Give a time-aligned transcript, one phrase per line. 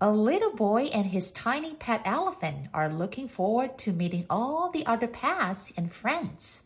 [0.00, 4.86] A little boy and his tiny pet elephant are looking forward to meeting all the
[4.86, 6.62] other pets and friends.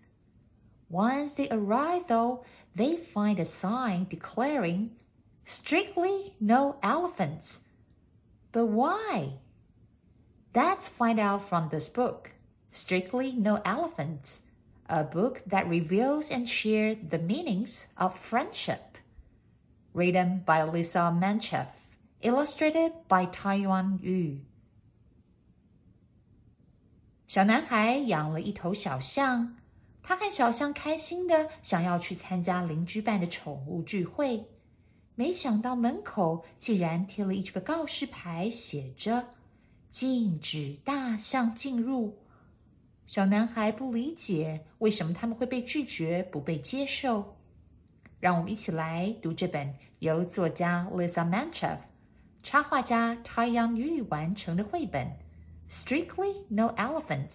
[0.91, 4.91] Once they arrive, though, they find a sign declaring,
[5.47, 7.61] Strictly no elephants.
[8.53, 9.39] But why?
[10.55, 12.33] Let's find out from this book,
[12.71, 14.41] Strictly No Elephants,
[14.87, 18.99] a book that reveals and shares the meanings of friendship.
[19.95, 21.69] Written by Lisa Mantchev
[22.23, 24.39] illustrated by Taiwan Yu.
[27.27, 29.56] 小男孩养了一头小象，
[30.03, 34.45] 他和小象开心的想要去参加邻居办的宠物聚会，
[35.15, 39.25] 没想到门口竟然贴了一个告示牌，写着
[39.91, 42.19] “禁止大象进入”。
[43.06, 47.37] 小男孩不理解为什么他们会被拒绝、不被接受。
[48.20, 51.78] 让我们一起来读这本由作家 Lisa Manchef
[52.43, 55.07] 插画家 Tai Yang Yu 完成的绘本
[55.73, 57.31] 《Strictly No Elephants》，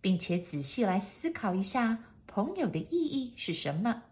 [0.00, 4.02] 并且仔细来思考一下朋友的意义是什么。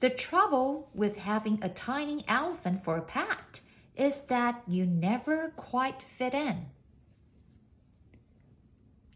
[0.00, 3.60] The trouble with having a tiny elephant for a pet
[3.96, 6.66] is that you never quite fit in.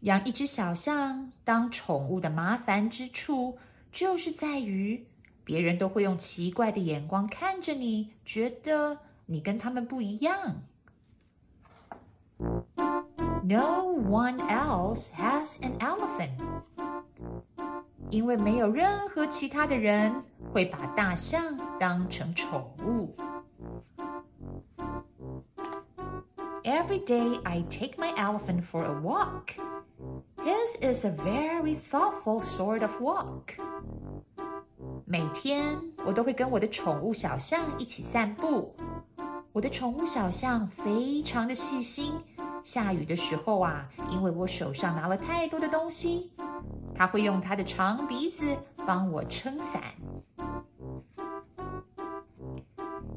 [0.01, 3.57] 养一只小象当宠物的麻烦之处，
[3.91, 5.05] 就是在于
[5.48, 10.62] 别人都会用奇怪的眼光看着你，觉得你跟他们不一样。
[13.42, 16.30] No one else has an elephant，
[18.10, 20.22] 因为没有任何其他的人
[20.52, 23.14] 会把大象当成宠物。
[26.64, 29.58] Every day I take my elephant for a walk.
[30.38, 33.58] His is a very thoughtful sort of walk.
[35.08, 38.74] 每天我都会跟我的宠物小象一起散步。
[39.52, 42.12] 我的宠物小象非常的细心。
[42.64, 46.32] 下雨的时候啊，因为我手上拿了太多的东西，
[46.94, 48.56] 它会用它的长鼻子
[48.86, 49.82] 帮我撑伞。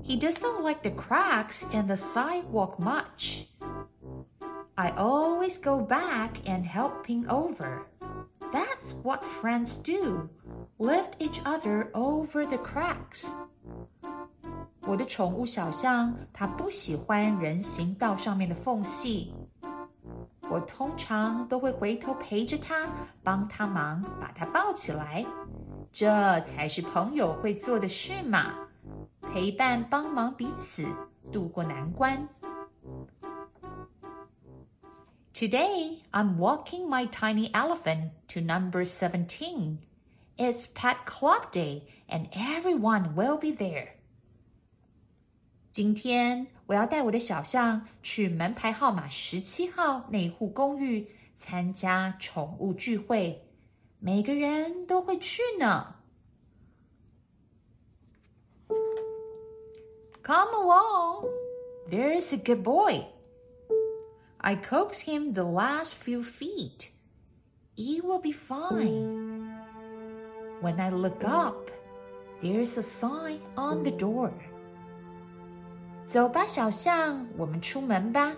[0.03, 3.45] He doesn't like the cracks in the sidewalk much.
[4.75, 7.85] I always go back and help him over.
[8.51, 10.29] That's what friends do.
[10.81, 13.27] Lift each other over the cracks.
[14.81, 19.33] 我的宠物小象，它不喜欢人行道上面的缝隙。
[20.49, 22.87] 我通常都会回头陪着它，
[23.23, 25.25] 帮它忙，把它抱起来。
[25.91, 28.53] 这才是朋友会做的事嘛，
[29.21, 30.85] 陪伴、帮忙彼此
[31.31, 32.27] 度过难关。
[35.33, 39.77] Today, I'm walking my tiny elephant to number 17.
[40.41, 43.89] It's Pet Club Day and everyone will be there.
[45.71, 53.43] 今天我要带我的小象去门牌号码十七号那户公寓参加宠物聚会，
[53.99, 55.95] 每个人都会去呢。
[60.23, 61.29] Come along,
[61.89, 63.05] there's a good boy.
[64.39, 66.89] I coax him the last few feet.
[67.75, 69.20] He will be fine.
[70.61, 71.69] When I look up,
[72.41, 74.31] there's a sign on the door.
[76.07, 78.33] 走吧，小象，我们出门吧。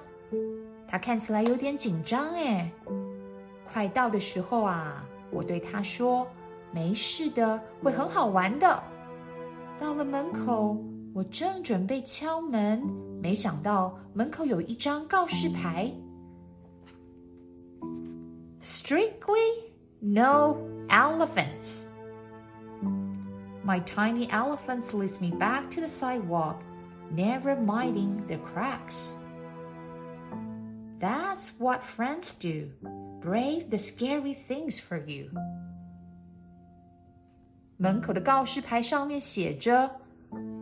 [0.88, 2.72] 他看起来有点紧张哎。
[3.72, 8.82] 快到的时候啊，我对他说：“没事的，会很好玩的。”
[9.80, 10.76] 到了门口，
[11.14, 12.82] 我正准备敲门。
[13.22, 15.94] 没想到门口有一张告示牌：“
[18.62, 19.70] Strictly
[20.00, 20.58] no
[20.88, 21.84] elephants.”
[23.64, 26.62] My tiny elephants leads me back to the sidewalk,
[27.12, 29.10] never minding the cracks.
[31.00, 32.70] That's what friends do.
[33.22, 35.30] Brave the scary things for you.
[37.78, 39.90] 门口的告示牌上面写着：“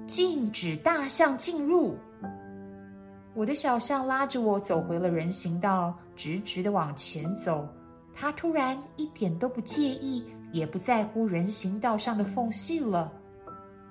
[0.08, 1.98] 禁止大象进入。”
[3.34, 7.68] 我的小象拉着我走回了人行道，直直的往前走。
[8.16, 13.12] 它突然一点都不介意， 也不在乎人行道上的缝隙了。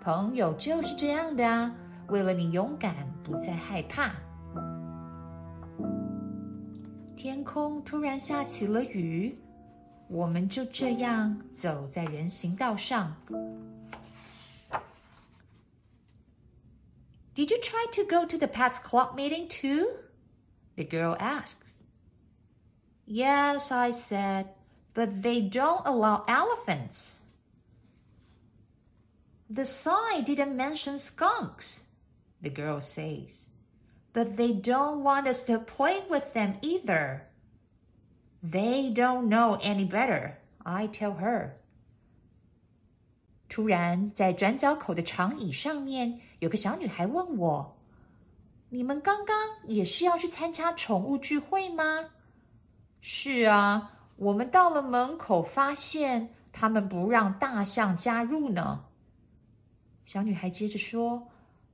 [0.01, 1.75] 朋友就是这样的啊，
[2.09, 2.95] 为了你勇敢，
[3.25, 4.13] 不再害怕。
[7.17, 9.37] 天空突然下起了雨，
[10.09, 13.17] 我们就这样走在人行道上。
[17.35, 19.87] Did you try to go to the Pets Club meeting too?
[20.77, 21.75] The girl asks.
[23.07, 24.47] Yes, I said,
[24.95, 27.17] but they don't allow elephants.
[29.49, 31.83] The sign didn't mention skunks,
[32.43, 33.47] the girl says.
[34.13, 37.27] But they don't want us to play with them either.
[38.43, 41.59] They don't know any better, I tell her.
[43.49, 58.86] 突然，在转角口的长椅上面，有个小女孩问我：“你们刚刚也是要去参加宠物聚会吗？”“是啊， 我们到了门口，发现他们不让大象加入呢。”
[60.06, 61.28] 小女孩接着说：“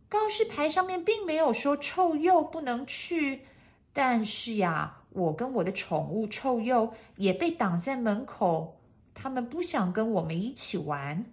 [0.07, 3.45] 告示牌上面并没有说臭鼬不能去，
[3.91, 8.79] 但是呀，我跟我的宠物臭鼬也被挡在门口，
[9.13, 11.25] 他们不想跟我们一起玩。”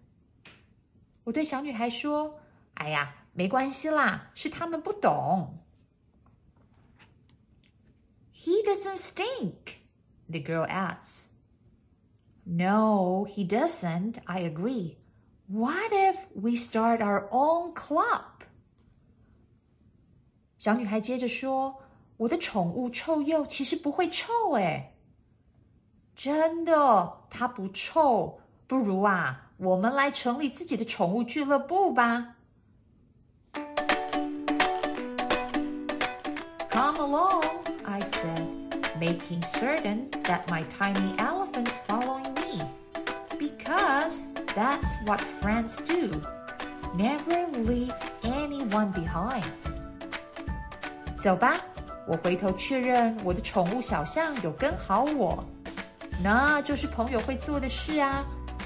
[1.23, 2.35] 我对小女孩说
[2.75, 5.59] ：“哎呀，没关系啦，是他们不懂。”
[8.35, 9.77] He doesn't stink,
[10.30, 11.28] the girl adds.
[12.46, 14.20] No, he doesn't.
[14.26, 14.98] I agree.
[15.48, 18.46] What if we start our own club?
[20.58, 24.96] 小女孩接着说：“我的宠物臭鼬其实不会臭诶。”
[26.16, 28.40] 真的，它不臭。
[28.68, 29.46] 不如啊。
[29.60, 32.38] 我们来成立自己的宠物俱乐部吧。
[36.72, 37.44] Come along,
[37.84, 38.48] I said,
[39.00, 42.62] making certain that my tiny elephants following me,
[43.38, 46.22] because that's what friends do.
[46.96, 47.94] Never leave
[48.24, 49.46] anyone behind.
[51.22, 51.56] 走吧，
[52.08, 55.44] 我回头确认我的宠物小象有跟好我，
[56.24, 58.24] 那就是朋友会做的事啊。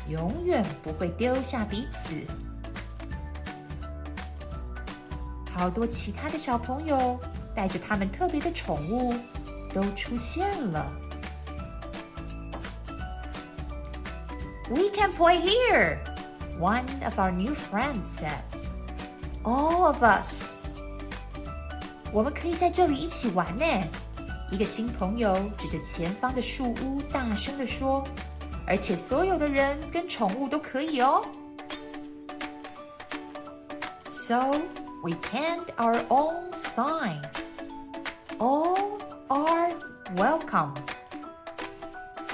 [0.09, 2.15] 永远不会丢下彼此。
[5.49, 7.17] 好多其他的小朋友
[7.55, 9.13] 带着他们特别的宠物
[9.73, 10.85] 都出现了。
[14.69, 15.97] We can play here,
[16.59, 18.41] one of our new friends says.
[19.43, 20.55] All of us.
[22.11, 23.65] 我们可以在这里一起玩呢。
[24.51, 28.03] 一个新朋友指着前方的树屋，大声的说。
[28.65, 31.25] 而且所有的人跟宠物都可以哦。
[34.09, 34.51] So
[35.03, 37.21] we penned our own sign.
[40.57, 40.71] welcome.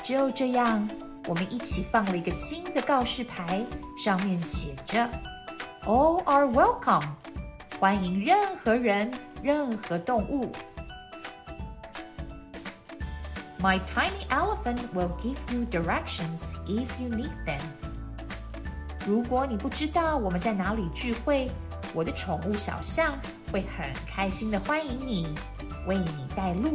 [0.03, 0.87] 就这样，
[1.27, 3.63] 我们一起放了一个新的告示牌，
[4.01, 5.09] 上面写着
[5.83, 7.03] “All are welcome”，
[7.77, 10.51] 欢迎任何人、任何动物。
[13.61, 17.59] My tiny elephant will give you directions if you need them.
[19.05, 21.51] 如果你不知道我们在哪里聚会，
[21.93, 23.13] 我的宠物小象
[23.51, 25.27] 会很开心的欢迎你，
[25.85, 26.73] 为你带路。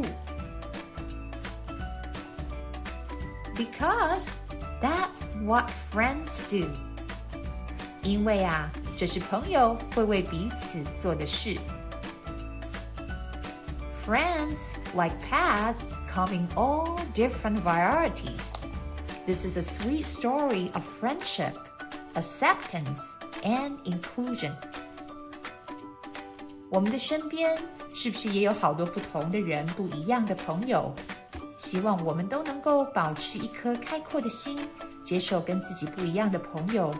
[3.59, 4.27] Because
[4.81, 6.67] that's what friends do.
[8.01, 11.57] 因为啊，这是朋友会为彼此做的事。
[14.05, 14.57] Friends
[14.93, 18.53] like paths come in all different varieties.
[19.25, 21.55] This is a sweet story of friendship,
[22.13, 23.01] acceptance,
[23.41, 24.53] and inclusion.
[26.69, 27.57] 我们的身边
[27.95, 30.93] 是不是也有好多不同的人、不一样的朋友？
[31.69, 34.57] 希望我们都能够保持一颗开阔的心，
[35.03, 36.93] 接受跟自己不一样的朋友。